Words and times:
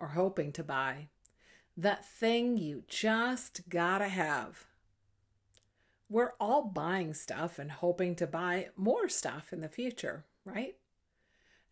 or 0.00 0.08
hoping 0.08 0.52
to 0.52 0.64
buy? 0.64 1.08
That 1.76 2.04
thing 2.04 2.56
you 2.56 2.82
just 2.88 3.68
gotta 3.68 4.08
have. 4.08 4.66
We're 6.08 6.32
all 6.40 6.62
buying 6.62 7.14
stuff 7.14 7.58
and 7.58 7.70
hoping 7.70 8.16
to 8.16 8.26
buy 8.26 8.70
more 8.76 9.08
stuff 9.08 9.52
in 9.52 9.60
the 9.60 9.68
future, 9.68 10.24
right? 10.44 10.74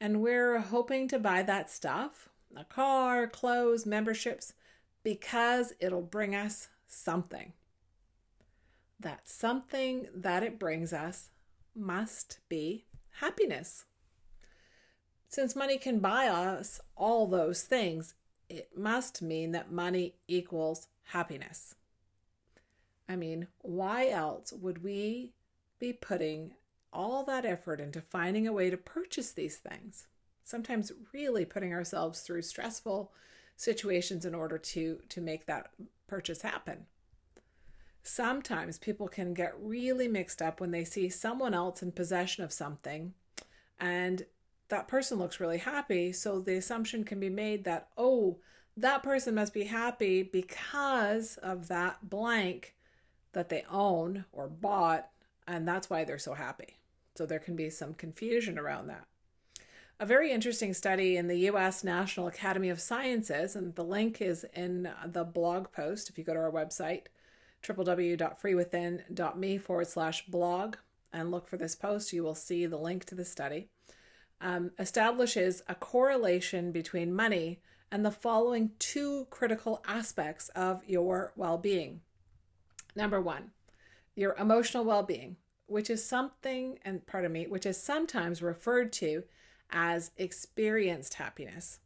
And 0.00 0.22
we're 0.22 0.58
hoping 0.58 1.08
to 1.08 1.18
buy 1.18 1.42
that 1.42 1.70
stuff 1.70 2.28
a 2.56 2.64
car, 2.64 3.26
clothes, 3.26 3.84
memberships 3.84 4.54
because 5.02 5.72
it'll 5.80 6.02
bring 6.02 6.34
us 6.34 6.68
something. 6.86 7.52
That 9.00 9.28
something 9.28 10.08
that 10.14 10.42
it 10.42 10.58
brings 10.58 10.92
us 10.92 11.30
must 11.74 12.38
be 12.48 12.86
happiness. 13.20 13.84
Since 15.28 15.54
money 15.54 15.78
can 15.78 15.98
buy 15.98 16.28
us 16.28 16.80
all 16.96 17.26
those 17.26 17.62
things, 17.62 18.14
it 18.48 18.70
must 18.76 19.22
mean 19.22 19.52
that 19.52 19.72
money 19.72 20.14
equals 20.26 20.88
happiness. 21.04 21.74
I 23.08 23.16
mean, 23.16 23.48
why 23.62 24.08
else 24.08 24.52
would 24.52 24.82
we 24.82 25.32
be 25.78 25.92
putting 25.92 26.52
all 26.92 27.24
that 27.24 27.44
effort 27.44 27.80
into 27.80 28.00
finding 28.00 28.46
a 28.46 28.52
way 28.52 28.70
to 28.70 28.76
purchase 28.76 29.32
these 29.32 29.56
things? 29.56 30.06
Sometimes 30.44 30.92
really 31.12 31.44
putting 31.44 31.72
ourselves 31.72 32.20
through 32.20 32.42
stressful 32.42 33.12
situations 33.56 34.24
in 34.24 34.34
order 34.34 34.56
to 34.56 35.00
to 35.08 35.20
make 35.20 35.46
that 35.46 35.70
purchase 36.06 36.42
happen. 36.42 36.86
Sometimes 38.02 38.78
people 38.78 39.08
can 39.08 39.34
get 39.34 39.52
really 39.60 40.08
mixed 40.08 40.40
up 40.40 40.60
when 40.60 40.70
they 40.70 40.84
see 40.84 41.08
someone 41.08 41.52
else 41.52 41.82
in 41.82 41.92
possession 41.92 42.44
of 42.44 42.52
something 42.52 43.12
and 43.78 44.24
that 44.68 44.88
person 44.88 45.18
looks 45.18 45.40
really 45.40 45.58
happy. 45.58 46.12
So 46.12 46.40
the 46.40 46.56
assumption 46.56 47.04
can 47.04 47.20
be 47.20 47.30
made 47.30 47.64
that, 47.64 47.88
oh, 47.96 48.38
that 48.76 49.02
person 49.02 49.34
must 49.34 49.52
be 49.52 49.64
happy 49.64 50.22
because 50.22 51.36
of 51.38 51.68
that 51.68 52.08
blank 52.08 52.74
that 53.32 53.48
they 53.48 53.64
own 53.70 54.24
or 54.32 54.48
bought, 54.48 55.08
and 55.46 55.66
that's 55.66 55.90
why 55.90 56.04
they're 56.04 56.18
so 56.18 56.34
happy. 56.34 56.78
So 57.16 57.26
there 57.26 57.38
can 57.38 57.56
be 57.56 57.70
some 57.70 57.94
confusion 57.94 58.58
around 58.58 58.86
that. 58.88 59.06
A 60.00 60.06
very 60.06 60.30
interesting 60.30 60.72
study 60.74 61.16
in 61.16 61.26
the 61.26 61.50
US 61.50 61.82
National 61.82 62.28
Academy 62.28 62.68
of 62.68 62.80
Sciences, 62.80 63.56
and 63.56 63.74
the 63.74 63.82
link 63.84 64.20
is 64.20 64.46
in 64.54 64.88
the 65.04 65.24
blog 65.24 65.72
post 65.72 66.08
if 66.08 66.16
you 66.16 66.22
go 66.22 66.34
to 66.34 66.40
our 66.40 66.52
website, 66.52 67.06
www.freewithin.me 67.64 69.58
forward 69.58 69.88
slash 69.88 70.24
blog, 70.26 70.76
and 71.12 71.32
look 71.32 71.48
for 71.48 71.56
this 71.56 71.74
post, 71.74 72.12
you 72.12 72.22
will 72.22 72.36
see 72.36 72.66
the 72.66 72.76
link 72.76 73.04
to 73.06 73.16
the 73.16 73.24
study 73.24 73.70
um, 74.40 74.70
establishes 74.78 75.62
a 75.68 75.74
correlation 75.74 76.72
between 76.72 77.14
money 77.14 77.60
and 77.90 78.04
the 78.04 78.10
following 78.10 78.70
two 78.78 79.26
critical 79.30 79.82
aspects 79.86 80.48
of 80.50 80.82
your 80.86 81.32
well 81.36 81.58
being. 81.58 82.00
Number 82.94 83.20
one, 83.20 83.52
your 84.14 84.34
emotional 84.34 84.84
well 84.84 85.02
being, 85.02 85.36
which 85.66 85.90
is 85.90 86.04
something, 86.04 86.78
and 86.84 87.06
pardon 87.06 87.32
me, 87.32 87.46
which 87.46 87.66
is 87.66 87.80
sometimes 87.80 88.42
referred 88.42 88.92
to 88.94 89.24
as 89.70 90.10
experienced 90.16 91.14
happiness, 91.14 91.80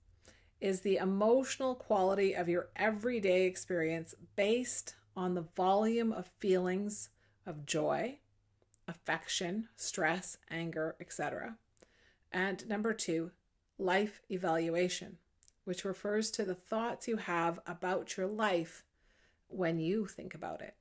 is 0.60 0.80
the 0.80 0.96
emotional 0.96 1.74
quality 1.74 2.34
of 2.34 2.48
your 2.48 2.68
everyday 2.76 3.44
experience 3.44 4.14
based 4.36 4.94
on 5.16 5.34
the 5.34 5.44
volume 5.56 6.12
of 6.12 6.30
feelings 6.38 7.10
of 7.44 7.66
joy, 7.66 8.18
affection, 8.86 9.68
stress, 9.76 10.38
anger, 10.50 10.96
etc. 11.00 11.56
And 12.32 12.66
number 12.68 12.94
two, 12.94 13.32
life 13.78 14.20
evaluation, 14.30 15.18
which 15.64 15.84
refers 15.84 16.30
to 16.32 16.44
the 16.44 16.54
thoughts 16.54 17.06
you 17.06 17.16
have 17.18 17.60
about 17.66 18.16
your 18.16 18.26
life 18.26 18.84
when 19.48 19.78
you 19.78 20.06
think 20.06 20.34
about 20.34 20.62
it. 20.62 20.74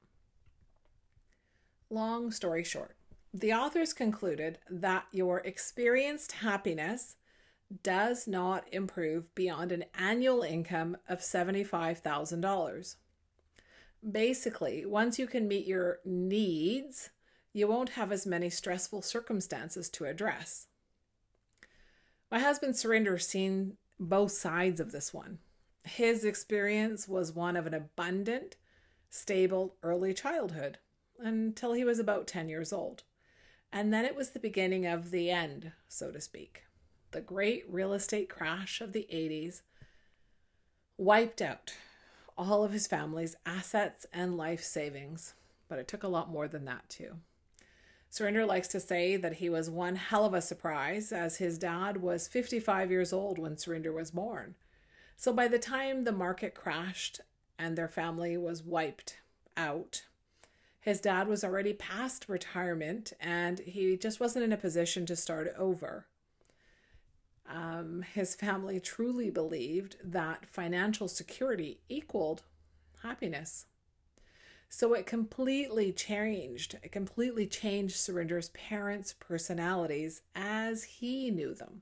Long 1.89 2.31
story 2.31 2.63
short, 2.63 2.95
the 3.33 3.53
authors 3.53 3.93
concluded 3.93 4.59
that 4.69 5.05
your 5.11 5.39
experienced 5.39 6.33
happiness 6.33 7.17
does 7.83 8.27
not 8.27 8.65
improve 8.71 9.33
beyond 9.35 9.71
an 9.71 9.85
annual 9.97 10.41
income 10.41 10.97
of 11.07 11.19
$75,000. 11.19 12.95
Basically, 14.09 14.85
once 14.85 15.19
you 15.19 15.27
can 15.27 15.47
meet 15.47 15.67
your 15.67 15.99
needs, 16.03 17.09
you 17.53 17.67
won't 17.67 17.89
have 17.89 18.11
as 18.11 18.25
many 18.25 18.49
stressful 18.49 19.01
circumstances 19.01 19.89
to 19.89 20.05
address. 20.05 20.67
My 22.31 22.39
husband 22.39 22.75
Surinder 22.75 23.21
seen 23.21 23.75
both 23.99 24.31
sides 24.31 24.79
of 24.79 24.93
this 24.93 25.13
one. 25.13 25.39
His 25.83 26.23
experience 26.23 27.07
was 27.07 27.33
one 27.33 27.57
of 27.57 27.67
an 27.67 27.73
abundant, 27.73 28.55
stable 29.09 29.75
early 29.83 30.13
childhood 30.13 30.77
until 31.19 31.73
he 31.73 31.83
was 31.83 31.99
about 31.99 32.27
10 32.27 32.47
years 32.47 32.71
old. 32.71 33.03
And 33.71 33.93
then 33.93 34.05
it 34.05 34.15
was 34.15 34.29
the 34.29 34.39
beginning 34.39 34.85
of 34.85 35.11
the 35.11 35.29
end, 35.29 35.73
so 35.89 36.09
to 36.11 36.21
speak. 36.21 36.63
The 37.11 37.21
great 37.21 37.65
real 37.67 37.91
estate 37.91 38.29
crash 38.29 38.79
of 38.79 38.93
the 38.93 39.07
80s 39.11 39.61
wiped 40.97 41.41
out 41.41 41.73
all 42.37 42.63
of 42.63 42.71
his 42.71 42.87
family's 42.87 43.35
assets 43.45 44.05
and 44.13 44.37
life 44.37 44.63
savings, 44.63 45.33
but 45.67 45.79
it 45.79 45.87
took 45.87 46.03
a 46.03 46.07
lot 46.07 46.29
more 46.29 46.47
than 46.47 46.65
that, 46.65 46.87
too. 46.87 47.17
Surinder 48.11 48.45
likes 48.45 48.67
to 48.69 48.79
say 48.81 49.15
that 49.15 49.35
he 49.35 49.49
was 49.49 49.69
one 49.69 49.95
hell 49.95 50.25
of 50.25 50.33
a 50.33 50.41
surprise, 50.41 51.13
as 51.13 51.37
his 51.37 51.57
dad 51.57 52.01
was 52.01 52.27
55 52.27 52.91
years 52.91 53.13
old 53.13 53.39
when 53.39 53.55
Surinder 53.55 53.93
was 53.93 54.11
born. 54.11 54.55
So 55.15 55.31
by 55.31 55.47
the 55.47 55.59
time 55.59 56.03
the 56.03 56.11
market 56.11 56.53
crashed 56.53 57.21
and 57.57 57.77
their 57.77 57.87
family 57.87 58.35
was 58.35 58.63
wiped 58.63 59.17
out, 59.55 60.03
his 60.81 60.99
dad 60.99 61.27
was 61.27 61.43
already 61.43 61.73
past 61.73 62.27
retirement 62.27 63.13
and 63.19 63.59
he 63.59 63.95
just 63.95 64.19
wasn't 64.19 64.43
in 64.43 64.51
a 64.51 64.57
position 64.57 65.05
to 65.05 65.15
start 65.15 65.53
over. 65.57 66.07
Um, 67.47 68.03
his 68.13 68.35
family 68.35 68.79
truly 68.79 69.29
believed 69.29 69.97
that 70.03 70.45
financial 70.45 71.07
security 71.07 71.79
equaled 71.87 72.43
happiness. 73.03 73.67
So 74.73 74.93
it 74.93 75.05
completely 75.05 75.91
changed. 75.91 76.77
It 76.81 76.93
completely 76.93 77.45
changed 77.45 77.97
Surinder's 77.97 78.49
parents' 78.49 79.13
personalities 79.19 80.21
as 80.33 80.85
he 80.85 81.29
knew 81.29 81.53
them. 81.53 81.81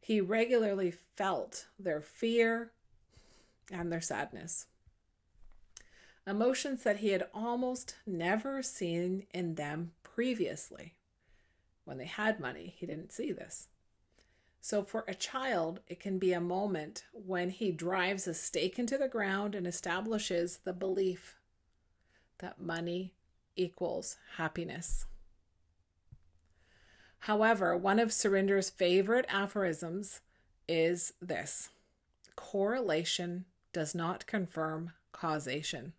He 0.00 0.22
regularly 0.22 0.90
felt 0.90 1.66
their 1.78 2.00
fear 2.00 2.72
and 3.70 3.92
their 3.92 4.00
sadness. 4.00 4.64
Emotions 6.26 6.84
that 6.84 7.00
he 7.00 7.10
had 7.10 7.28
almost 7.34 7.96
never 8.06 8.62
seen 8.62 9.26
in 9.34 9.56
them 9.56 9.92
previously. 10.02 10.94
When 11.84 11.98
they 11.98 12.06
had 12.06 12.40
money, 12.40 12.74
he 12.78 12.86
didn't 12.86 13.12
see 13.12 13.30
this. 13.30 13.68
So, 14.62 14.82
for 14.82 15.04
a 15.06 15.14
child, 15.14 15.80
it 15.86 16.00
can 16.00 16.18
be 16.18 16.32
a 16.32 16.40
moment 16.40 17.04
when 17.12 17.50
he 17.50 17.70
drives 17.72 18.26
a 18.26 18.32
stake 18.32 18.78
into 18.78 18.96
the 18.96 19.06
ground 19.06 19.54
and 19.54 19.66
establishes 19.66 20.60
the 20.64 20.72
belief 20.72 21.35
that 22.38 22.60
money 22.60 23.12
equals 23.56 24.16
happiness. 24.36 25.06
However, 27.20 27.76
one 27.76 27.98
of 27.98 28.10
Surinder's 28.10 28.70
favorite 28.70 29.26
aphorisms 29.28 30.20
is 30.68 31.12
this 31.20 31.70
correlation 32.36 33.46
does 33.72 33.94
not 33.94 34.26
confirm 34.26 34.92
causation. 35.12 35.94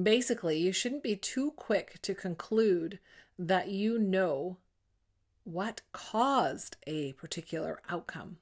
Basically, 0.00 0.58
you 0.58 0.72
shouldn't 0.72 1.02
be 1.02 1.16
too 1.16 1.52
quick 1.52 2.02
to 2.02 2.14
conclude 2.14 2.98
that 3.38 3.68
you 3.68 3.98
know 3.98 4.58
what 5.44 5.82
caused 5.92 6.76
a 6.86 7.12
particular 7.14 7.80
outcome, 7.88 8.38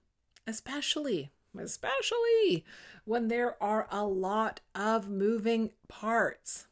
especially 0.47 1.31
especially 1.59 2.65
when 3.05 3.29
there 3.29 3.63
are 3.63 3.87
a 3.91 4.05
lot 4.05 4.61
of 4.75 5.09
moving 5.09 5.71
parts. 5.89 6.67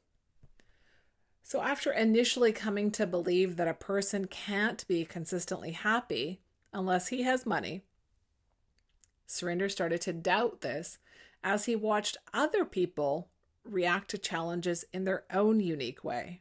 So, 1.43 1.63
after 1.63 1.93
initially 1.93 2.53
coming 2.53 2.91
to 2.93 3.07
believe 3.07 3.57
that 3.57 3.69
a 3.69 3.75
person 3.75 4.27
can't 4.27 4.87
be 4.87 5.05
consistently 5.05 5.73
happy 5.73 6.41
unless 6.73 7.09
he 7.09 7.23
has 7.23 7.45
money, 7.45 7.83
Surinder 9.27 9.71
started 9.71 10.01
to 10.03 10.13
doubt 10.13 10.61
this 10.61 10.99
as 11.43 11.65
he 11.65 11.75
watched 11.75 12.17
other 12.33 12.65
people 12.65 13.29
react 13.65 14.11
to 14.11 14.19
challenges 14.19 14.85
in 14.93 15.05
their 15.05 15.25
own 15.33 15.61
unique 15.61 16.05
way. 16.05 16.41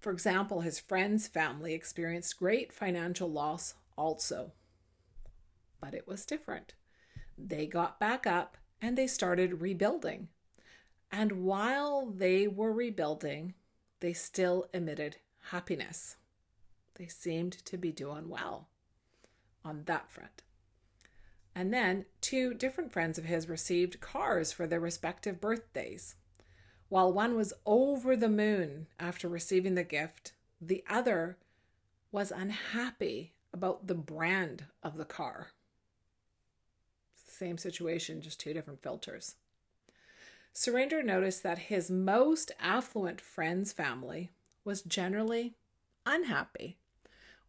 For 0.00 0.12
example, 0.12 0.60
his 0.60 0.78
friend's 0.78 1.28
family 1.28 1.72
experienced 1.72 2.38
great 2.38 2.72
financial 2.72 3.30
loss 3.30 3.74
also. 3.96 4.52
But 5.80 5.94
it 5.94 6.06
was 6.06 6.26
different. 6.26 6.74
They 7.36 7.66
got 7.66 8.00
back 8.00 8.26
up 8.26 8.56
and 8.80 8.96
they 8.96 9.06
started 9.06 9.60
rebuilding. 9.60 10.28
And 11.10 11.44
while 11.44 12.06
they 12.06 12.46
were 12.48 12.72
rebuilding, 12.72 13.54
they 14.00 14.12
still 14.12 14.66
emitted 14.74 15.16
happiness. 15.50 16.16
They 16.96 17.06
seemed 17.06 17.52
to 17.64 17.76
be 17.76 17.92
doing 17.92 18.28
well 18.28 18.68
on 19.64 19.84
that 19.84 20.10
front. 20.10 20.42
And 21.54 21.72
then 21.72 22.06
two 22.20 22.52
different 22.52 22.92
friends 22.92 23.16
of 23.16 23.24
his 23.24 23.48
received 23.48 24.00
cars 24.00 24.52
for 24.52 24.66
their 24.66 24.80
respective 24.80 25.40
birthdays. 25.40 26.16
While 26.88 27.12
one 27.12 27.36
was 27.36 27.54
over 27.64 28.16
the 28.16 28.28
moon 28.28 28.88
after 28.98 29.28
receiving 29.28 29.74
the 29.74 29.84
gift, 29.84 30.32
the 30.60 30.84
other 30.88 31.38
was 32.10 32.30
unhappy 32.30 33.32
about 33.52 33.86
the 33.86 33.94
brand 33.94 34.66
of 34.82 34.96
the 34.96 35.04
car. 35.04 35.53
Same 37.36 37.58
situation, 37.58 38.20
just 38.20 38.38
two 38.38 38.54
different 38.54 38.80
filters. 38.80 39.34
Surinder 40.54 41.04
noticed 41.04 41.42
that 41.42 41.58
his 41.58 41.90
most 41.90 42.52
affluent 42.60 43.20
friend's 43.20 43.72
family 43.72 44.30
was 44.64 44.82
generally 44.82 45.54
unhappy, 46.06 46.76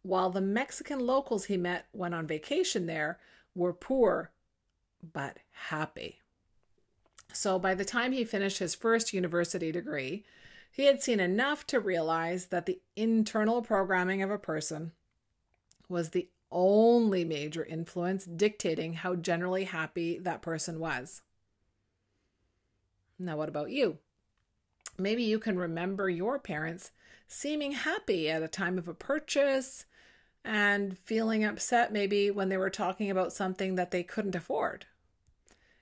while 0.02 0.30
the 0.30 0.40
Mexican 0.40 0.98
locals 0.98 1.44
he 1.44 1.56
met 1.56 1.86
when 1.92 2.12
on 2.12 2.26
vacation 2.26 2.86
there 2.86 3.20
were 3.54 3.72
poor 3.72 4.32
but 5.12 5.38
happy. 5.52 6.18
So 7.32 7.58
by 7.58 7.74
the 7.74 7.84
time 7.84 8.10
he 8.10 8.24
finished 8.24 8.58
his 8.58 8.74
first 8.74 9.12
university 9.12 9.70
degree, 9.70 10.24
he 10.72 10.86
had 10.86 11.00
seen 11.00 11.20
enough 11.20 11.64
to 11.68 11.78
realize 11.78 12.46
that 12.46 12.66
the 12.66 12.80
internal 12.96 13.62
programming 13.62 14.20
of 14.20 14.32
a 14.32 14.38
person 14.38 14.92
was 15.88 16.10
the 16.10 16.28
only 16.50 17.24
major 17.24 17.64
influence 17.64 18.24
dictating 18.24 18.94
how 18.94 19.14
generally 19.14 19.64
happy 19.64 20.18
that 20.18 20.42
person 20.42 20.78
was. 20.78 21.22
Now, 23.18 23.36
what 23.36 23.48
about 23.48 23.70
you? 23.70 23.98
Maybe 24.98 25.22
you 25.22 25.38
can 25.38 25.58
remember 25.58 26.08
your 26.08 26.38
parents 26.38 26.92
seeming 27.28 27.72
happy 27.72 28.30
at 28.30 28.42
a 28.42 28.48
time 28.48 28.78
of 28.78 28.88
a 28.88 28.94
purchase 28.94 29.84
and 30.44 30.96
feeling 30.98 31.44
upset 31.44 31.92
maybe 31.92 32.30
when 32.30 32.48
they 32.48 32.56
were 32.56 32.70
talking 32.70 33.10
about 33.10 33.32
something 33.32 33.74
that 33.74 33.90
they 33.90 34.02
couldn't 34.02 34.36
afford. 34.36 34.86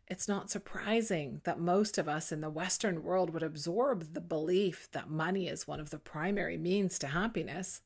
It's 0.07 0.29
not 0.29 0.51
surprising 0.51 1.41
that 1.45 1.59
most 1.59 1.97
of 1.97 2.09
us 2.09 2.31
in 2.31 2.41
the 2.41 2.51
Western 2.51 3.03
world 3.03 3.31
would 3.31 3.43
absorb 3.43 4.13
the 4.13 4.21
belief 4.21 4.89
that 4.93 5.09
money 5.09 5.49
is 5.49 5.67
one 5.67 5.81
of 5.81 5.91
the 5.91 5.99
primary 5.99 6.59
means 6.59 6.99
to 6.99 7.09
happiness. 7.09 7.83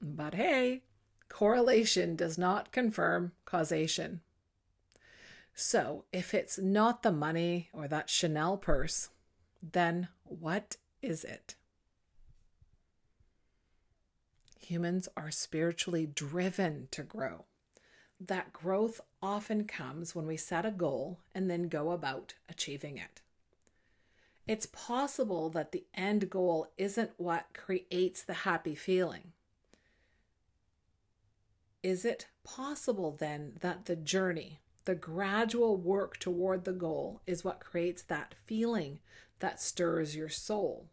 But 0.00 0.34
hey, 0.34 0.82
correlation 1.28 2.16
does 2.16 2.38
not 2.38 2.72
confirm 2.72 3.32
causation. 3.44 4.20
So, 5.54 6.04
if 6.12 6.34
it's 6.34 6.58
not 6.58 7.02
the 7.02 7.12
money 7.12 7.70
or 7.72 7.88
that 7.88 8.10
Chanel 8.10 8.56
purse, 8.56 9.08
then 9.62 10.08
what 10.24 10.76
is 11.00 11.24
it? 11.24 11.54
Humans 14.60 15.08
are 15.16 15.30
spiritually 15.30 16.06
driven 16.06 16.88
to 16.90 17.02
grow 17.02 17.46
that 18.20 18.52
growth 18.52 19.00
often 19.22 19.64
comes 19.64 20.14
when 20.14 20.26
we 20.26 20.36
set 20.36 20.64
a 20.64 20.70
goal 20.70 21.20
and 21.34 21.50
then 21.50 21.68
go 21.68 21.90
about 21.90 22.34
achieving 22.48 22.96
it. 22.96 23.20
It's 24.46 24.66
possible 24.66 25.50
that 25.50 25.72
the 25.72 25.84
end 25.94 26.30
goal 26.30 26.68
isn't 26.78 27.10
what 27.16 27.46
creates 27.52 28.22
the 28.22 28.34
happy 28.34 28.74
feeling. 28.74 29.32
Is 31.86 32.04
it 32.04 32.26
possible 32.42 33.12
then 33.16 33.52
that 33.60 33.84
the 33.84 33.94
journey, 33.94 34.58
the 34.86 34.96
gradual 34.96 35.76
work 35.76 36.18
toward 36.18 36.64
the 36.64 36.72
goal, 36.72 37.20
is 37.26 37.44
what 37.44 37.60
creates 37.60 38.02
that 38.02 38.34
feeling 38.44 38.98
that 39.38 39.62
stirs 39.62 40.16
your 40.16 40.28
soul? 40.28 40.88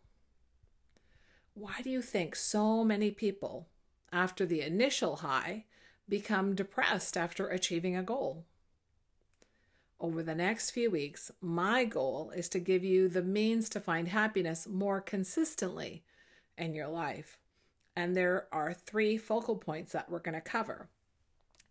Why 1.55 1.81
do 1.83 1.89
you 1.89 2.03
think 2.03 2.35
so 2.35 2.83
many 2.83 3.09
people, 3.09 3.69
after 4.11 4.45
the 4.45 4.61
initial 4.61 5.15
high, 5.15 5.65
become 6.07 6.53
depressed 6.53 7.17
after 7.17 7.47
achieving 7.47 7.95
a 7.95 8.03
goal. 8.03 8.45
Over 9.99 10.21
the 10.21 10.35
next 10.35 10.69
few 10.69 10.91
weeks, 10.91 11.31
my 11.41 11.85
goal 11.85 12.29
is 12.35 12.47
to 12.49 12.59
give 12.59 12.83
you 12.83 13.09
the 13.09 13.23
means 13.23 13.67
to 13.69 13.79
find 13.79 14.09
happiness 14.09 14.67
more 14.67 15.01
consistently 15.01 16.03
in 16.55 16.75
your 16.75 16.87
life. 16.87 17.39
And 17.95 18.15
there 18.15 18.47
are 18.51 18.73
three 18.73 19.17
focal 19.17 19.55
points 19.55 19.91
that 19.91 20.09
we're 20.09 20.19
going 20.19 20.35
to 20.35 20.41
cover. 20.41 20.89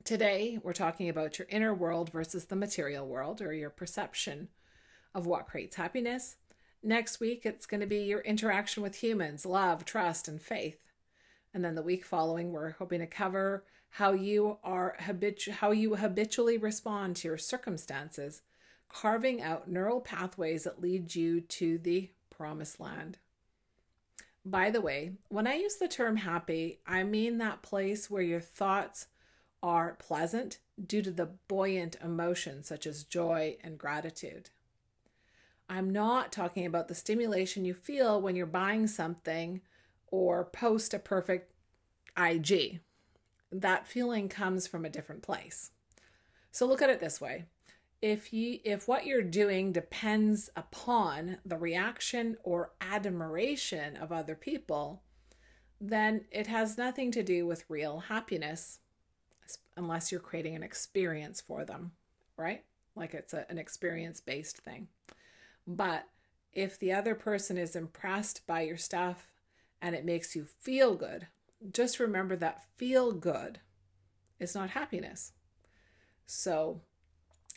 Today, 0.05 0.59
we're 0.63 0.73
talking 0.73 1.09
about 1.09 1.39
your 1.39 1.49
inner 1.51 1.75
world 1.75 2.11
versus 2.11 2.47
the 2.47 2.57
material 2.57 3.07
world 3.07 3.41
or 3.41 3.53
your 3.53 3.71
perception 3.71 4.49
of 5.15 5.27
what 5.27 5.47
creates 5.47 5.77
happiness. 5.77 6.37
Next 6.83 7.21
week, 7.21 7.47
it's 7.47 7.67
going 7.67 7.81
to 7.81 7.87
be 7.87 8.03
your 8.03 8.21
interaction 8.21 8.83
with 8.83 8.97
humans, 8.97 9.47
love, 9.47 9.85
trust, 9.85 10.27
and 10.27 10.43
faith. 10.43 10.79
And 11.55 11.65
then 11.65 11.75
the 11.75 11.83
week 11.83 12.05
following, 12.05 12.51
we're 12.51 12.73
hoping 12.73 13.01
to 13.01 13.07
cover 13.07 13.65
how 13.91 14.13
you 14.13 14.59
are 14.65 14.97
habitu- 15.01 15.53
how 15.53 15.71
you 15.71 15.97
habitually 15.97 16.57
respond 16.57 17.15
to 17.17 17.29
your 17.29 17.39
circumstances, 17.39 18.43
carving 18.89 19.43
out 19.43 19.71
neural 19.71 20.01
pathways 20.01 20.65
that 20.65 20.81
lead 20.81 21.15
you 21.15 21.41
to 21.43 21.79
the 21.79 22.11
promised 22.31 22.81
land. 22.81 23.19
By 24.45 24.71
the 24.71 24.81
way, 24.81 25.13
when 25.29 25.47
I 25.47 25.55
use 25.55 25.77
the 25.77 25.89
term 25.89 26.17
happy, 26.17 26.81
I 26.87 27.05
mean 27.05 27.39
that 27.39 27.63
place 27.63 28.11
where 28.11 28.23
your 28.23 28.41
thoughts 28.41 29.07
are 29.63 29.97
pleasant 30.01 30.59
due 30.85 31.03
to 31.03 31.13
the 31.13 31.31
buoyant 31.49 31.97
emotions 32.03 32.67
such 32.67 32.87
as 32.87 33.05
joy 33.05 33.57
and 33.63 33.79
gratitude. 33.79 34.51
I'm 35.69 35.91
not 35.91 36.33
talking 36.33 36.67
about 36.67 36.89
the 36.89 36.95
stimulation 36.95 37.65
you 37.65 37.73
feel 37.73 38.21
when 38.21 38.35
you're 38.35 38.47
buying 38.47 38.89
something 38.89 39.61
or 40.09 40.45
post 40.45 40.93
a 40.93 40.99
perfect 40.99 41.53
IG, 42.19 42.81
that 43.51 43.87
feeling 43.87 44.29
comes 44.29 44.67
from 44.67 44.85
a 44.85 44.91
different 44.91 45.23
place. 45.23 45.71
So 46.51 46.67
look 46.67 46.83
at 46.83 46.91
it 46.91 47.01
this 47.01 47.21
way. 47.21 47.47
If 48.03 48.33
you 48.33 48.59
if 48.65 48.89
what 48.89 49.07
you're 49.07 49.23
doing 49.23 49.73
depends 49.73 50.51
upon 50.57 51.39
the 51.47 51.57
reaction 51.57 52.37
or 52.43 52.73
admiration 52.81 53.97
of 53.97 54.11
other 54.11 54.35
people, 54.35 55.03
then 55.81 56.25
it 56.31 56.49
has 56.49 56.77
nothing 56.77 57.13
to 57.13 57.23
do 57.23 57.47
with 57.47 57.65
real 57.69 58.01
happiness 58.01 58.81
unless 59.77 60.11
you're 60.11 60.21
creating 60.21 60.55
an 60.55 60.63
experience 60.63 61.41
for 61.41 61.65
them, 61.65 61.93
right? 62.37 62.65
Like 62.95 63.15
it's 63.15 63.33
a, 63.33 63.47
an 63.49 63.59
experience 63.59 64.21
based 64.21 64.59
thing. 64.59 64.89
But 65.67 66.09
if 66.53 66.79
the 66.79 66.93
other 66.93 67.15
person 67.15 67.57
is 67.57 67.77
impressed 67.77 68.47
by 68.47 68.63
your 68.63 68.77
stuff 68.77 69.29
and 69.81 69.95
it 69.95 70.05
makes 70.05 70.37
you 70.37 70.45
feel 70.45 70.95
good, 70.95 71.29
just 71.73 72.01
remember 72.01 72.37
that 72.37 72.65
feel 72.77 73.13
good 73.13 73.61
is 74.39 74.55
not 74.55 74.71
happiness. 74.71 75.33
So 76.27 76.81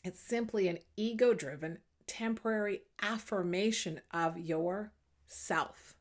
it's 0.06 0.22
simply 0.22 0.68
an 0.68 0.78
ego 0.96 1.34
driven, 1.34 1.80
temporary 2.06 2.84
affirmation 3.02 4.02
of 4.12 4.38
your 4.38 4.92
self. 5.26 5.96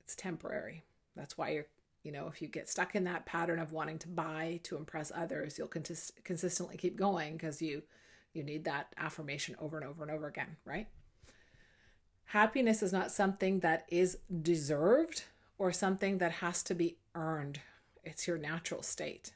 It's 0.00 0.16
temporary. 0.16 0.84
That's 1.14 1.36
why 1.36 1.50
you're, 1.50 1.66
you 2.02 2.10
know, 2.10 2.26
if 2.26 2.40
you 2.40 2.48
get 2.48 2.70
stuck 2.70 2.94
in 2.94 3.04
that 3.04 3.26
pattern 3.26 3.58
of 3.58 3.72
wanting 3.72 3.98
to 3.98 4.08
buy 4.08 4.60
to 4.62 4.76
impress 4.76 5.12
others, 5.14 5.58
you'll 5.58 5.68
cons- 5.68 6.12
consistently 6.24 6.78
keep 6.78 6.96
going 6.96 7.34
because 7.34 7.60
you 7.60 7.82
you 8.32 8.42
need 8.42 8.64
that 8.64 8.92
affirmation 8.96 9.54
over 9.60 9.76
and 9.76 9.86
over 9.86 10.02
and 10.02 10.10
over 10.10 10.26
again, 10.26 10.56
right? 10.64 10.88
Happiness 12.24 12.82
is 12.82 12.92
not 12.92 13.12
something 13.12 13.60
that 13.60 13.84
is 13.88 14.18
deserved 14.42 15.24
or 15.56 15.70
something 15.70 16.18
that 16.18 16.32
has 16.32 16.62
to 16.64 16.74
be 16.74 16.96
earned. 17.14 17.60
It's 18.02 18.26
your 18.26 18.38
natural 18.38 18.82
state. 18.82 19.32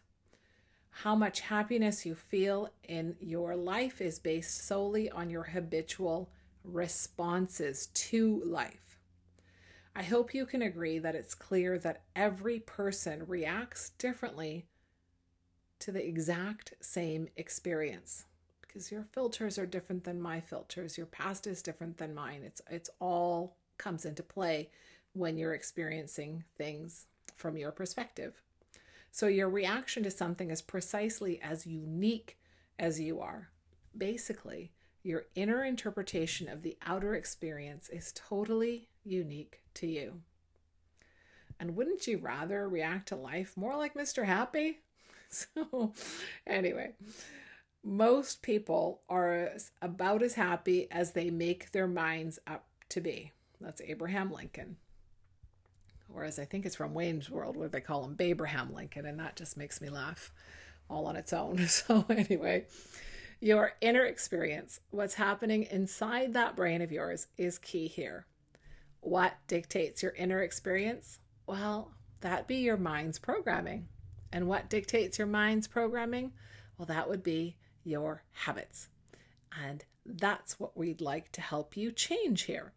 How 0.90 1.14
much 1.14 1.40
happiness 1.40 2.04
you 2.04 2.14
feel 2.14 2.70
in 2.82 3.16
your 3.20 3.54
life 3.56 4.00
is 4.00 4.18
based 4.18 4.66
solely 4.66 5.10
on 5.10 5.30
your 5.30 5.44
habitual 5.44 6.30
responses 6.64 7.86
to 7.86 8.42
life. 8.44 8.98
I 9.94 10.02
hope 10.02 10.34
you 10.34 10.44
can 10.46 10.62
agree 10.62 10.98
that 10.98 11.14
it's 11.14 11.34
clear 11.34 11.78
that 11.78 12.02
every 12.14 12.60
person 12.60 13.24
reacts 13.26 13.90
differently 13.90 14.66
to 15.80 15.92
the 15.92 16.06
exact 16.06 16.74
same 16.80 17.28
experience 17.36 18.24
because 18.60 18.92
your 18.92 19.04
filters 19.12 19.58
are 19.58 19.66
different 19.66 20.04
than 20.04 20.20
my 20.20 20.40
filters 20.40 20.98
your 20.98 21.06
past 21.06 21.46
is 21.46 21.62
different 21.62 21.96
than 21.98 22.14
mine 22.14 22.42
it's 22.44 22.60
it's 22.68 22.90
all 22.98 23.56
comes 23.78 24.04
into 24.04 24.22
play 24.22 24.68
when 25.12 25.36
you're 25.36 25.54
experiencing 25.54 26.44
things 26.56 27.06
from 27.36 27.56
your 27.56 27.72
perspective. 27.72 28.42
So 29.10 29.26
your 29.26 29.48
reaction 29.48 30.02
to 30.04 30.10
something 30.10 30.50
is 30.50 30.62
precisely 30.62 31.40
as 31.42 31.66
unique 31.66 32.38
as 32.78 33.00
you 33.00 33.20
are. 33.20 33.50
Basically, 33.96 34.72
your 35.02 35.24
inner 35.34 35.64
interpretation 35.64 36.48
of 36.48 36.62
the 36.62 36.76
outer 36.86 37.14
experience 37.14 37.88
is 37.88 38.12
totally 38.14 38.88
unique 39.04 39.62
to 39.74 39.86
you. 39.86 40.20
And 41.60 41.74
wouldn't 41.74 42.06
you 42.06 42.18
rather 42.18 42.68
react 42.68 43.08
to 43.08 43.16
life 43.16 43.56
more 43.56 43.76
like 43.76 43.94
Mr. 43.94 44.24
Happy? 44.24 44.80
So, 45.30 45.92
anyway, 46.46 46.94
most 47.84 48.40
people 48.40 49.02
are 49.10 49.50
about 49.82 50.22
as 50.22 50.32
happy 50.32 50.90
as 50.90 51.12
they 51.12 51.28
make 51.28 51.70
their 51.72 51.86
minds 51.86 52.38
up 52.46 52.64
to 52.88 53.02
be. 53.02 53.32
That's 53.60 53.82
Abraham 53.82 54.32
Lincoln. 54.32 54.78
Whereas 56.08 56.38
I 56.38 56.44
think 56.44 56.66
it's 56.66 56.76
from 56.76 56.94
Wayne's 56.94 57.30
World 57.30 57.56
where 57.56 57.68
they 57.68 57.80
call 57.80 58.04
him 58.04 58.16
Abraham 58.18 58.72
Lincoln, 58.72 59.06
and 59.06 59.20
that 59.20 59.36
just 59.36 59.56
makes 59.56 59.80
me 59.80 59.88
laugh 59.90 60.32
all 60.88 61.06
on 61.06 61.16
its 61.16 61.32
own. 61.32 61.58
So, 61.68 62.04
anyway, 62.08 62.66
your 63.40 63.72
inner 63.80 64.04
experience, 64.04 64.80
what's 64.90 65.14
happening 65.14 65.64
inside 65.70 66.34
that 66.34 66.56
brain 66.56 66.82
of 66.82 66.90
yours, 66.90 67.28
is 67.36 67.58
key 67.58 67.86
here. 67.86 68.26
What 69.00 69.34
dictates 69.46 70.02
your 70.02 70.12
inner 70.12 70.40
experience? 70.40 71.20
Well, 71.46 71.92
that 72.20 72.48
be 72.48 72.56
your 72.56 72.76
mind's 72.76 73.18
programming. 73.18 73.88
And 74.32 74.48
what 74.48 74.68
dictates 74.68 75.18
your 75.18 75.26
mind's 75.26 75.68
programming? 75.68 76.32
Well, 76.76 76.86
that 76.86 77.08
would 77.08 77.22
be 77.22 77.56
your 77.84 78.24
habits. 78.32 78.88
And 79.64 79.84
that's 80.04 80.58
what 80.58 80.76
we'd 80.76 81.00
like 81.00 81.32
to 81.32 81.40
help 81.40 81.76
you 81.76 81.92
change 81.92 82.42
here. 82.42 82.72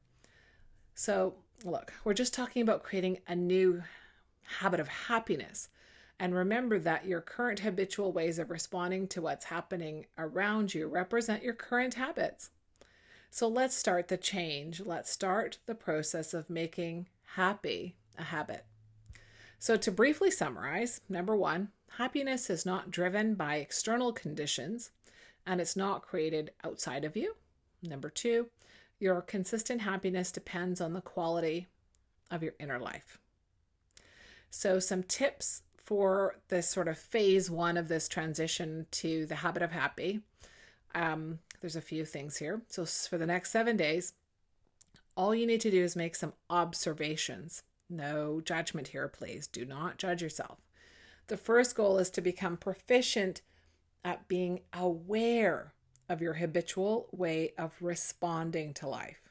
So, 0.93 1.35
look, 1.63 1.93
we're 2.03 2.13
just 2.13 2.33
talking 2.33 2.61
about 2.61 2.83
creating 2.83 3.19
a 3.27 3.35
new 3.35 3.83
habit 4.59 4.79
of 4.79 4.87
happiness. 4.87 5.69
And 6.19 6.35
remember 6.35 6.77
that 6.79 7.05
your 7.05 7.21
current 7.21 7.59
habitual 7.59 8.11
ways 8.11 8.37
of 8.37 8.51
responding 8.51 9.07
to 9.07 9.21
what's 9.21 9.45
happening 9.45 10.05
around 10.17 10.73
you 10.73 10.87
represent 10.87 11.43
your 11.43 11.53
current 11.53 11.95
habits. 11.95 12.51
So 13.31 13.47
let's 13.47 13.75
start 13.75 14.07
the 14.07 14.17
change. 14.17 14.81
Let's 14.81 15.09
start 15.09 15.57
the 15.65 15.73
process 15.75 16.33
of 16.33 16.49
making 16.49 17.07
happy 17.35 17.95
a 18.17 18.23
habit. 18.23 18.65
So, 19.57 19.77
to 19.77 19.91
briefly 19.91 20.31
summarize, 20.31 21.01
number 21.07 21.35
one, 21.35 21.69
happiness 21.97 22.49
is 22.49 22.65
not 22.65 22.91
driven 22.91 23.35
by 23.35 23.57
external 23.57 24.11
conditions 24.11 24.91
and 25.45 25.61
it's 25.61 25.75
not 25.75 26.01
created 26.01 26.51
outside 26.63 27.05
of 27.05 27.15
you. 27.15 27.35
Number 27.81 28.09
two, 28.09 28.47
your 29.01 29.21
consistent 29.21 29.81
happiness 29.81 30.31
depends 30.31 30.79
on 30.79 30.93
the 30.93 31.01
quality 31.01 31.67
of 32.29 32.43
your 32.43 32.53
inner 32.59 32.79
life. 32.79 33.17
So, 34.49 34.79
some 34.79 35.03
tips 35.03 35.63
for 35.75 36.35
this 36.49 36.69
sort 36.69 36.87
of 36.87 36.97
phase 36.97 37.49
one 37.49 37.77
of 37.77 37.87
this 37.87 38.07
transition 38.07 38.85
to 38.91 39.25
the 39.25 39.35
habit 39.35 39.63
of 39.63 39.71
happy. 39.71 40.21
Um, 40.93 41.39
there's 41.59 41.75
a 41.75 41.81
few 41.81 42.05
things 42.05 42.37
here. 42.37 42.61
So, 42.67 42.85
for 42.85 43.17
the 43.17 43.25
next 43.25 43.51
seven 43.51 43.75
days, 43.75 44.13
all 45.17 45.33
you 45.33 45.47
need 45.47 45.61
to 45.61 45.71
do 45.71 45.83
is 45.83 45.95
make 45.95 46.15
some 46.15 46.33
observations. 46.49 47.63
No 47.89 48.39
judgment 48.39 48.89
here, 48.89 49.07
please. 49.07 49.47
Do 49.47 49.65
not 49.65 49.97
judge 49.97 50.21
yourself. 50.21 50.59
The 51.27 51.37
first 51.37 51.75
goal 51.75 51.97
is 51.97 52.09
to 52.11 52.21
become 52.21 52.57
proficient 52.57 53.41
at 54.03 54.27
being 54.27 54.61
aware 54.73 55.73
of 56.11 56.21
your 56.21 56.33
habitual 56.33 57.07
way 57.11 57.53
of 57.57 57.73
responding 57.79 58.73
to 58.75 58.87
life. 58.87 59.21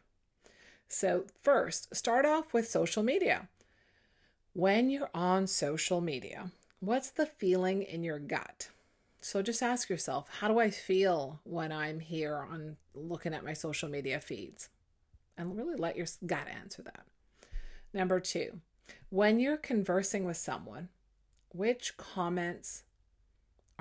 So, 0.88 1.26
first, 1.40 1.94
start 1.94 2.25
off 2.25 2.52
with 2.52 2.68
social 2.68 3.02
media. 3.02 3.49
When 4.54 4.90
you're 4.90 5.10
on 5.14 5.46
social 5.46 6.00
media, 6.00 6.50
what's 6.80 7.10
the 7.10 7.26
feeling 7.26 7.82
in 7.82 8.02
your 8.02 8.18
gut? 8.18 8.70
So 9.20 9.42
just 9.42 9.62
ask 9.62 9.90
yourself, 9.90 10.28
how 10.40 10.49
do 10.49 10.58
I 10.58 10.70
feel 10.70 11.40
when 11.44 11.72
I'm 11.72 12.00
here 12.00 12.37
on 12.37 12.76
looking 12.94 13.34
at 13.34 13.44
my 13.44 13.52
social 13.52 13.88
media 13.88 14.18
feeds? 14.18 14.70
And 15.37 15.56
really 15.56 15.76
let 15.76 15.96
your 15.96 16.06
gut 16.26 16.49
answer 16.49 16.82
that. 16.82 17.04
Number 17.92 18.18
two, 18.18 18.60
when 19.10 19.38
you're 19.38 19.58
conversing 19.58 20.25
with 20.25 20.38
someone, 20.38 20.88
which 21.52 21.96
comments 21.99 22.84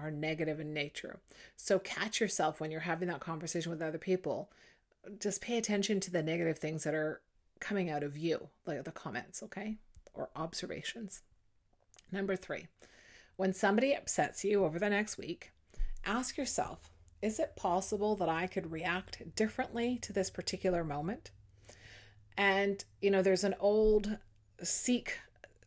are 0.02 0.12
negative 0.12 0.60
in 0.60 0.74
nature? 0.74 1.20
So 1.56 1.80
catch 1.80 2.20
yourself 2.20 2.60
when 2.60 2.72
you're 2.72 2.82
having 2.82 3.08
that 3.10 3.20
conversation 3.20 3.72
with 3.72 3.82
other 3.82 3.98
people. 3.98 4.52
Just 5.20 5.42
pay 5.42 5.58
attention 5.58 6.00
to 6.02 6.12
the 6.12 6.24
negative 6.24 6.60
things 6.60 6.84
that 6.84 6.94
are 6.94 7.22
coming 7.60 7.90
out 7.90 8.04
of 8.04 8.18
you, 8.18 8.50
like 8.66 8.84
the 8.84 8.92
comments, 8.92 9.44
okay? 9.44 9.78
Or 10.14 10.30
observations. 10.36 11.22
Number 12.12 12.36
three, 12.36 12.68
when 13.36 13.54
somebody 13.54 13.94
upsets 13.94 14.44
you 14.44 14.66
over 14.66 14.80
the 14.80 14.90
next 14.90 15.18
week, 15.18 15.52
ask 16.06 16.38
yourself 16.38 16.92
is 17.22 17.40
it 17.40 17.58
possible 17.58 18.16
that 18.16 18.30
I 18.30 18.48
could 18.48 18.72
react 18.72 19.36
differently 19.36 19.98
to 20.04 20.14
this 20.14 20.30
particular 20.30 20.84
moment? 20.84 21.32
And, 22.38 22.84
you 23.02 23.12
know, 23.12 23.22
there's 23.22 23.44
an 23.44 23.56
old 23.60 24.18
Sikh 24.64 25.20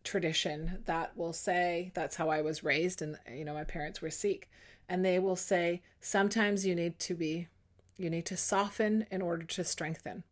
tradition 0.05 0.83
that 0.87 1.17
will 1.17 1.33
say, 1.33 1.91
that's 1.95 2.17
how 2.17 2.29
I 2.29 2.43
was 2.43 2.65
raised, 2.65 3.03
and, 3.03 3.19
you 3.33 3.45
know, 3.45 3.55
my 3.55 3.65
parents 3.65 4.01
were 4.01 4.11
Sikh, 4.11 4.51
and 4.89 5.05
they 5.05 5.19
will 5.19 5.37
say, 5.37 5.83
sometimes 6.01 6.67
you 6.67 6.75
need 6.75 6.99
to 7.01 7.15
be, 7.15 7.49
you 7.97 8.11
need 8.11 8.27
to 8.27 8.37
soften 8.37 9.07
in 9.11 9.23
order 9.23 9.45
to 9.45 9.65
strengthen. 9.65 10.25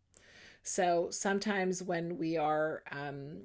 So 0.63 1.07
sometimes 1.09 1.81
when 1.81 2.17
we 2.17 2.37
are 2.37 2.83
um, 2.91 3.43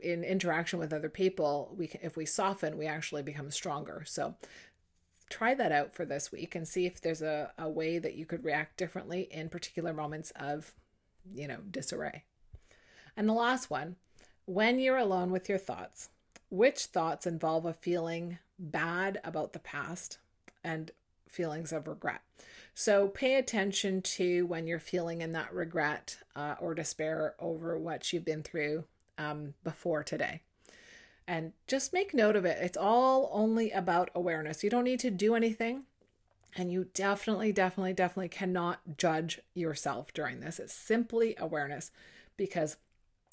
in 0.00 0.24
interaction 0.24 0.78
with 0.78 0.92
other 0.92 1.08
people, 1.08 1.72
we 1.76 1.86
can, 1.86 2.00
if 2.02 2.16
we 2.16 2.26
soften, 2.26 2.76
we 2.76 2.86
actually 2.86 3.22
become 3.22 3.50
stronger. 3.50 4.02
So 4.06 4.34
try 5.30 5.54
that 5.54 5.70
out 5.70 5.94
for 5.94 6.04
this 6.04 6.32
week 6.32 6.54
and 6.54 6.66
see 6.66 6.86
if 6.86 7.00
there's 7.00 7.22
a, 7.22 7.52
a 7.58 7.68
way 7.68 7.98
that 7.98 8.14
you 8.14 8.26
could 8.26 8.44
react 8.44 8.76
differently 8.76 9.28
in 9.30 9.48
particular 9.48 9.92
moments 9.92 10.32
of, 10.34 10.72
you 11.32 11.46
know, 11.46 11.58
disarray. 11.70 12.24
And 13.16 13.28
the 13.28 13.34
last 13.34 13.70
one, 13.70 13.96
when 14.48 14.78
you're 14.80 14.96
alone 14.96 15.30
with 15.30 15.46
your 15.46 15.58
thoughts, 15.58 16.08
which 16.48 16.86
thoughts 16.86 17.26
involve 17.26 17.66
a 17.66 17.74
feeling 17.74 18.38
bad 18.58 19.20
about 19.22 19.52
the 19.52 19.58
past 19.58 20.18
and 20.64 20.90
feelings 21.28 21.70
of 21.70 21.86
regret? 21.86 22.22
So 22.72 23.08
pay 23.08 23.34
attention 23.34 24.00
to 24.02 24.46
when 24.46 24.66
you're 24.66 24.78
feeling 24.78 25.20
in 25.20 25.32
that 25.32 25.52
regret 25.52 26.16
uh, 26.34 26.54
or 26.60 26.74
despair 26.74 27.34
over 27.38 27.76
what 27.76 28.10
you've 28.10 28.24
been 28.24 28.42
through 28.42 28.84
um, 29.18 29.52
before 29.64 30.02
today. 30.02 30.40
And 31.26 31.52
just 31.66 31.92
make 31.92 32.14
note 32.14 32.34
of 32.34 32.46
it. 32.46 32.56
It's 32.62 32.78
all 32.78 33.28
only 33.34 33.70
about 33.70 34.10
awareness. 34.14 34.64
You 34.64 34.70
don't 34.70 34.84
need 34.84 35.00
to 35.00 35.10
do 35.10 35.34
anything. 35.34 35.82
And 36.56 36.72
you 36.72 36.86
definitely, 36.94 37.52
definitely, 37.52 37.92
definitely 37.92 38.30
cannot 38.30 38.96
judge 38.96 39.40
yourself 39.52 40.14
during 40.14 40.40
this. 40.40 40.58
It's 40.58 40.72
simply 40.72 41.34
awareness 41.36 41.90
because 42.38 42.78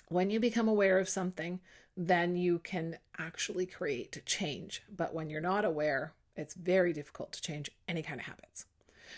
when 0.09 0.29
you 0.29 0.39
become 0.39 0.67
aware 0.67 1.00
of 1.00 1.09
something, 1.09 1.59
then 1.97 2.35
you 2.35 2.59
can 2.59 2.97
actually 3.17 3.65
create 3.65 4.21
change. 4.25 4.83
But 4.93 5.13
when 5.13 5.29
you're 5.29 5.41
not 5.41 5.65
aware, 5.65 6.13
it's 6.35 6.53
very 6.53 6.93
difficult 6.93 7.31
to 7.33 7.41
change 7.41 7.71
any 7.88 8.01
kind 8.01 8.19
of 8.19 8.25
habits. 8.25 8.65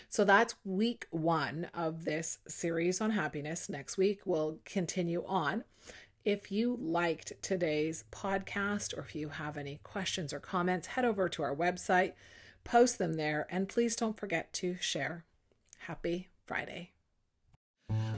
So 0.08 0.24
that's 0.24 0.54
week 0.64 1.06
one 1.10 1.68
of 1.74 2.04
this 2.04 2.38
series 2.46 3.00
on 3.00 3.10
happiness. 3.10 3.68
Next 3.68 3.98
week, 3.98 4.20
we'll 4.24 4.58
continue 4.64 5.24
on. 5.26 5.64
If 6.24 6.52
you 6.52 6.78
liked 6.80 7.32
today's 7.42 8.04
podcast 8.12 8.96
or 8.96 9.00
if 9.00 9.14
you 9.14 9.30
have 9.30 9.56
any 9.56 9.80
questions 9.82 10.32
or 10.32 10.40
comments, 10.40 10.88
head 10.88 11.04
over 11.04 11.28
to 11.30 11.42
our 11.42 11.56
website, 11.56 12.12
post 12.64 12.98
them 12.98 13.14
there, 13.14 13.46
and 13.50 13.68
please 13.68 13.96
don't 13.96 14.18
forget 14.18 14.52
to 14.54 14.76
share. 14.80 15.24
Happy 15.80 16.28
Friday. 16.44 16.92